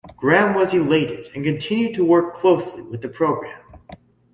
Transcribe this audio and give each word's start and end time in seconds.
Graham 0.17 0.55
was 0.55 0.73
elated 0.73 1.29
and 1.35 1.45
continued 1.45 1.93
to 1.93 2.03
work 2.03 2.33
closely 2.33 2.81
with 2.81 3.03
the 3.03 3.09
program. 3.09 3.61